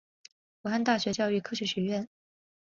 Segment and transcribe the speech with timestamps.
[0.63, 2.09] 武汉大学教育科学学院